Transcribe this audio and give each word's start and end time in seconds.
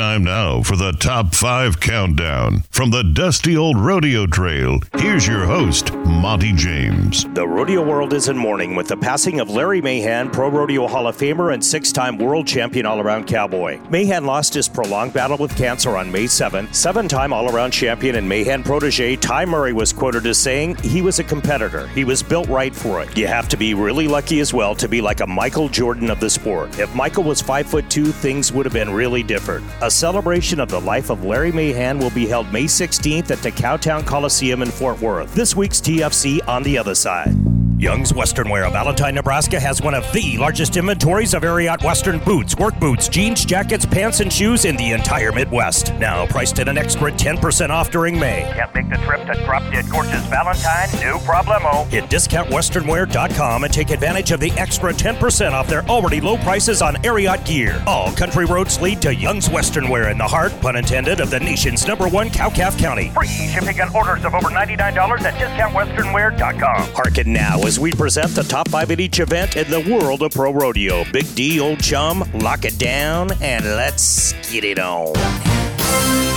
Time 0.00 0.24
now 0.24 0.62
for 0.62 0.76
the 0.76 0.92
top 0.92 1.34
five 1.34 1.78
countdown. 1.78 2.64
From 2.70 2.90
the 2.90 3.04
dusty 3.04 3.54
old 3.54 3.78
rodeo 3.78 4.24
trail, 4.26 4.78
here's 4.96 5.26
your 5.26 5.44
host, 5.44 5.92
Monte 5.92 6.54
James. 6.54 7.26
The 7.34 7.46
rodeo 7.46 7.84
world 7.84 8.14
is 8.14 8.30
in 8.30 8.38
mourning 8.38 8.74
with 8.74 8.88
the 8.88 8.96
passing 8.96 9.40
of 9.40 9.50
Larry 9.50 9.82
Mahan, 9.82 10.30
Pro 10.30 10.48
Rodeo 10.48 10.86
Hall 10.86 11.06
of 11.06 11.18
Famer 11.18 11.52
and 11.52 11.62
six 11.62 11.92
time 11.92 12.16
world 12.16 12.46
champion 12.46 12.86
all 12.86 12.98
around 12.98 13.26
cowboy. 13.26 13.78
Mahan 13.90 14.24
lost 14.24 14.54
his 14.54 14.70
prolonged 14.70 15.12
battle 15.12 15.36
with 15.36 15.54
cancer 15.54 15.98
on 15.98 16.10
May 16.10 16.26
7. 16.26 16.72
Seven 16.72 17.06
time 17.06 17.34
all 17.34 17.54
around 17.54 17.72
champion 17.72 18.16
and 18.16 18.26
Mahan 18.26 18.62
protege 18.62 19.16
Ty 19.16 19.44
Murray 19.44 19.74
was 19.74 19.92
quoted 19.92 20.24
as 20.26 20.38
saying, 20.38 20.76
He 20.76 21.02
was 21.02 21.18
a 21.18 21.24
competitor. 21.24 21.88
He 21.88 22.04
was 22.04 22.22
built 22.22 22.48
right 22.48 22.74
for 22.74 23.02
it. 23.02 23.14
You 23.18 23.26
have 23.26 23.50
to 23.50 23.58
be 23.58 23.74
really 23.74 24.08
lucky 24.08 24.40
as 24.40 24.54
well 24.54 24.74
to 24.76 24.88
be 24.88 25.02
like 25.02 25.20
a 25.20 25.26
Michael 25.26 25.68
Jordan 25.68 26.10
of 26.10 26.20
the 26.20 26.30
sport. 26.30 26.78
If 26.78 26.94
Michael 26.94 27.24
was 27.24 27.42
five 27.42 27.66
foot 27.66 27.90
two, 27.90 28.06
things 28.06 28.50
would 28.50 28.64
have 28.64 28.72
been 28.72 28.94
really 28.94 29.22
different. 29.22 29.66
A 29.82 29.89
celebration 29.90 30.60
of 30.60 30.68
the 30.68 30.80
life 30.80 31.10
of 31.10 31.24
Larry 31.24 31.52
Mahan 31.52 31.98
will 31.98 32.10
be 32.10 32.26
held 32.26 32.52
May 32.52 32.64
16th 32.64 33.30
at 33.30 33.38
the 33.38 33.50
Cowtown 33.50 34.06
Coliseum 34.06 34.62
in 34.62 34.70
Fort 34.70 35.00
Worth. 35.00 35.34
This 35.34 35.56
week's 35.56 35.80
TFC 35.80 36.46
on 36.48 36.62
the 36.62 36.78
other 36.78 36.94
side. 36.94 37.34
Young's 37.80 38.12
Western 38.12 38.50
Wear 38.50 38.66
of 38.66 38.74
Valentine, 38.74 39.14
Nebraska 39.14 39.58
has 39.58 39.80
one 39.80 39.94
of 39.94 40.04
the 40.12 40.36
largest 40.36 40.76
inventories 40.76 41.32
of 41.32 41.44
Ariat 41.44 41.82
Western 41.82 42.18
boots, 42.18 42.54
work 42.56 42.78
boots, 42.78 43.08
jeans, 43.08 43.42
jackets, 43.42 43.86
pants, 43.86 44.20
and 44.20 44.30
shoes 44.30 44.66
in 44.66 44.76
the 44.76 44.92
entire 44.92 45.32
Midwest. 45.32 45.94
Now 45.94 46.26
priced 46.26 46.58
at 46.58 46.68
an 46.68 46.76
extra 46.76 47.10
10% 47.10 47.70
off 47.70 47.90
during 47.90 48.18
May. 48.18 48.42
Can't 48.54 48.74
make 48.74 48.90
the 48.90 48.98
trip 48.98 49.26
to 49.28 49.44
Drop 49.46 49.62
Dead 49.72 49.88
Gorgeous 49.88 50.26
Valentine? 50.26 50.88
No 51.00 51.16
problemo. 51.20 51.86
Hit 51.86 52.04
discountwesternwear.com 52.10 53.64
and 53.64 53.72
take 53.72 53.88
advantage 53.88 54.30
of 54.32 54.40
the 54.40 54.50
extra 54.58 54.92
10% 54.92 55.52
off 55.52 55.66
their 55.66 55.82
already 55.86 56.20
low 56.20 56.36
prices 56.36 56.82
on 56.82 56.96
Ariat 56.96 57.46
gear. 57.46 57.82
All 57.86 58.12
country 58.12 58.44
roads 58.44 58.78
lead 58.82 59.00
to 59.00 59.14
Young's 59.14 59.48
Western 59.48 59.88
Wear 59.88 60.10
in 60.10 60.18
the 60.18 60.28
heart, 60.28 60.52
pun 60.60 60.76
intended, 60.76 61.18
of 61.18 61.30
the 61.30 61.40
nation's 61.40 61.86
number 61.86 62.08
one 62.08 62.28
Cowcalf 62.28 62.78
County. 62.78 63.08
Free 63.08 63.26
shipping 63.26 63.80
on 63.80 63.96
orders 63.96 64.22
of 64.26 64.34
over 64.34 64.48
$99 64.48 65.22
at 65.22 65.34
discountwesternwear.com. 65.36 66.92
Harken 66.92 67.32
now 67.32 67.69
as 67.70 67.78
we 67.78 67.92
present 67.92 68.34
the 68.34 68.42
top 68.42 68.68
five 68.68 68.90
at 68.90 68.98
each 68.98 69.20
event 69.20 69.54
in 69.54 69.70
the 69.70 69.78
world 69.78 70.22
of 70.24 70.32
pro 70.32 70.52
rodeo. 70.52 71.04
Big 71.12 71.32
D, 71.36 71.60
old 71.60 71.80
chum, 71.80 72.28
lock 72.34 72.64
it 72.64 72.76
down, 72.80 73.30
and 73.40 73.64
let's 73.64 74.32
get 74.50 74.64
it 74.64 74.80
on. 74.80 75.14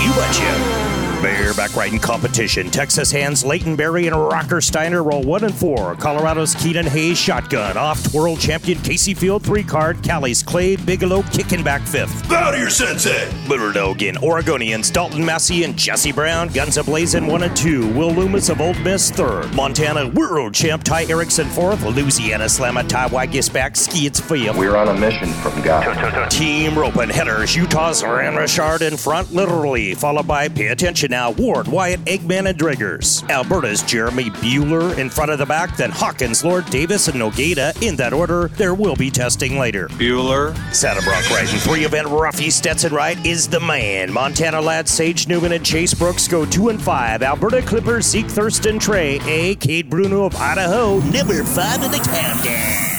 You 0.00 0.12
betcha. 0.14 0.93
Bareback 1.24 1.74
riding 1.74 1.98
competition. 1.98 2.70
Texas 2.70 3.10
hands 3.10 3.46
Leighton 3.46 3.76
Berry 3.76 4.06
and 4.06 4.14
Rocker 4.14 4.60
Steiner 4.60 5.02
roll 5.02 5.22
one 5.22 5.42
and 5.42 5.54
four. 5.54 5.94
Colorado's 5.94 6.54
Keenan 6.54 6.84
Hayes 6.84 7.16
shotgun. 7.16 7.78
Off 7.78 8.02
to 8.02 8.14
world 8.14 8.38
champion 8.38 8.76
Kaycee 8.76 9.16
Feild 9.16 9.40
three 9.40 9.62
card. 9.62 10.02
Cali's 10.02 10.42
Clay 10.42 10.76
Bigelow 10.76 11.22
kicking 11.32 11.64
back 11.64 11.80
fifth. 11.80 12.28
Bow 12.28 12.50
to 12.50 12.58
your 12.58 12.68
sensei. 12.68 13.30
Bulldogin, 13.46 14.16
Oregonians 14.16 14.92
Dalton 14.92 15.24
Massey 15.24 15.64
and 15.64 15.78
Jesse 15.78 16.12
Brown. 16.12 16.48
Guns 16.48 16.76
ablazing 16.76 17.26
one 17.26 17.42
and 17.42 17.56
two. 17.56 17.90
Will 17.94 18.10
Lummus 18.10 18.50
of 18.50 18.60
Old 18.60 18.78
Miss 18.80 19.10
third. 19.10 19.50
Montana 19.54 20.08
world 20.08 20.52
champ 20.52 20.84
Ty 20.84 21.04
Erickson 21.04 21.48
fourth. 21.48 21.82
Louisiana 21.86 22.50
Slammer 22.50 22.82
Ty 22.82 23.08
Waguespack. 23.08 23.78
Skids 23.78 24.20
fifth. 24.20 24.58
We're 24.58 24.76
on 24.76 24.88
a 24.88 25.00
mission 25.00 25.32
from 25.32 25.62
God. 25.62 26.30
Team 26.30 26.78
roping 26.78 27.08
headers. 27.08 27.56
Utah's 27.56 28.02
Rhen 28.02 28.36
Richard 28.36 28.82
in 28.82 28.98
front, 28.98 29.32
literally, 29.32 29.94
followed 29.94 30.26
by 30.26 30.50
pay 30.50 30.66
attention 30.66 31.13
now. 31.14 31.30
Ward, 31.30 31.68
Wyatt, 31.68 32.00
Eggman, 32.06 32.48
and 32.48 32.58
Driggers. 32.58 33.28
Alberta's 33.30 33.84
Jeremy 33.84 34.30
Buhler 34.30 34.98
in 34.98 35.08
front 35.08 35.30
of 35.30 35.38
the 35.38 35.46
back, 35.46 35.76
then 35.76 35.90
Hawkins, 35.90 36.44
Lord 36.44 36.66
Davis, 36.66 37.06
and 37.06 37.20
Nogata 37.20 37.80
in 37.86 37.94
that 37.96 38.12
order. 38.12 38.48
There 38.48 38.74
will 38.74 38.96
be 38.96 39.10
testing 39.10 39.56
later. 39.56 39.86
Bueller. 39.90 40.52
Satterbrock 40.70 41.30
right 41.30 41.48
and 41.48 41.62
three 41.62 41.84
event 41.84 42.08
Ruffy 42.08 42.50
Stetson 42.50 42.92
Wright 42.92 43.24
is 43.24 43.46
the 43.46 43.60
man. 43.60 44.12
Montana 44.12 44.60
lads 44.60 44.90
Sage 44.90 45.28
Newman 45.28 45.52
and 45.52 45.64
Chase 45.64 45.94
Brooks 45.94 46.26
go 46.26 46.44
two 46.44 46.70
and 46.70 46.82
five. 46.82 47.22
Alberta 47.22 47.62
Clippers 47.62 48.06
Zeke 48.06 48.26
Thurston 48.26 48.80
Trey, 48.80 49.20
A. 49.26 49.54
Kate 49.54 49.88
Bruno 49.88 50.24
of 50.24 50.34
Idaho, 50.34 50.98
number 50.98 51.44
five 51.44 51.80
in 51.84 51.92
the 51.92 51.98
countdown. 51.98 52.93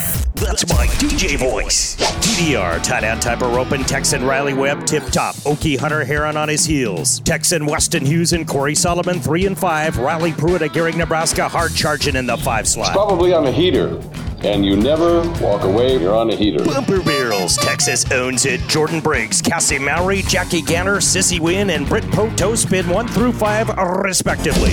That's 0.55 0.73
my 0.73 0.87
DJ 0.87 1.37
voice. 1.37 1.97
TDR, 1.97 2.81
tight 2.81 3.03
end 3.03 3.21
type 3.21 3.41
of 3.41 3.53
roping, 3.53 3.83
Texan 3.83 4.23
Riley 4.23 4.53
Webb, 4.53 4.85
tip 4.85 5.03
top. 5.07 5.35
Okie 5.43 5.77
Hunter 5.77 6.05
Herrin 6.05 6.37
on 6.37 6.47
his 6.47 6.63
heels. 6.63 7.19
Texan 7.19 7.65
Weston 7.65 8.05
Hughes 8.05 8.31
and 8.31 8.47
Corey 8.47 8.73
Solomon, 8.73 9.19
three 9.19 9.45
and 9.47 9.59
five. 9.59 9.97
Riley 9.97 10.31
Pruitt 10.31 10.61
of 10.61 10.71
Gering, 10.71 10.95
Nebraska, 10.95 11.49
hard 11.49 11.75
charging 11.75 12.15
in 12.15 12.25
the 12.25 12.37
five 12.37 12.69
slot. 12.69 12.93
Probably 12.93 13.33
on 13.33 13.45
a 13.45 13.51
heater, 13.51 14.01
and 14.45 14.65
you 14.65 14.77
never 14.77 15.29
walk 15.41 15.63
away. 15.63 15.99
You're 15.99 16.15
on 16.15 16.29
a 16.29 16.35
heater. 16.37 16.63
Bumper 16.63 17.01
Barrels, 17.01 17.57
Texas 17.57 18.09
owns 18.13 18.45
it. 18.45 18.61
Jordan 18.69 19.01
Briggs, 19.01 19.41
Cassie 19.41 19.77
Mowry, 19.77 20.21
Jackie 20.21 20.61
Ganter, 20.61 20.99
Sissy 20.99 21.37
Winn, 21.37 21.69
and 21.69 21.85
Britt 21.85 22.09
Poto 22.11 22.55
spin 22.55 22.87
one 22.87 23.09
through 23.09 23.33
five, 23.33 23.67
respectively. 23.77 24.71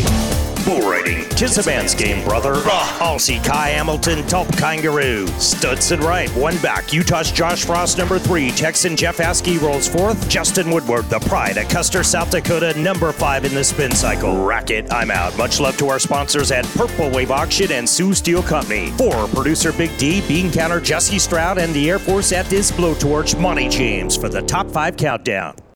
Bull 0.65 0.81
riding, 0.89 1.29
tis 1.31 1.59
a 1.59 1.67
man's 1.67 1.95
game, 1.95 2.25
brother. 2.25 2.53
Ah. 2.57 2.99
I'll 3.01 3.19
see 3.19 3.39
Ky 3.41 3.73
Hamilton, 3.73 4.27
top 4.27 4.47
kangaroo. 4.57 5.27
Stetson 5.39 6.01
Wright, 6.01 6.31
one 6.31 6.57
back. 6.59 6.93
Utah's 6.93 7.33
Josh 7.33 7.65
Frost, 7.65 7.99
number 7.99 8.19
three. 8.19 8.51
Texan 8.51 8.97
Jeff 8.97 9.19
Askey 9.19 9.61
rolls 9.61 9.89
fourth. 9.89 10.29
Justin 10.29 10.71
Woodward, 10.71 11.09
the 11.09 11.21
pride 11.21 11.57
of 11.57 11.69
Custer, 11.69 12.03
South 12.03 12.31
Dakota, 12.31 12.79
number 12.79 13.13
five 13.13 13.45
in 13.45 13.55
the 13.55 13.65
spin 13.65 13.93
cycle. 13.93 14.45
Racket, 14.45 14.93
I'm 14.93 15.11
out. 15.11 15.37
Much 15.37 15.61
love 15.61 15.77
to 15.79 15.89
our 15.89 15.99
sponsors 15.99 16.51
at 16.51 16.65
Purple 16.77 17.11
Wave 17.11 17.31
Auction 17.31 17.73
and 17.73 17.89
Sioux 17.89 18.15
Steel 18.15 18.43
Company. 18.43 18.91
For 18.93 19.27
producer 19.29 19.73
Big 19.73 19.97
D, 19.99 20.27
Bean 20.29 20.51
Counter 20.53 20.81
Jesse 20.81 21.19
Stroud, 21.19 21.59
and 21.59 21.75
the 21.75 21.91
Air 21.91 21.99
Force 21.99 22.33
at 22.33 22.47
this 22.47 22.71
blowtorch, 22.71 23.41
Monte 23.41 23.69
James 23.69 24.17
for 24.17 24.29
the 24.29 24.43
top 24.43 24.71
five 24.71 24.97
countdown. 24.97 25.55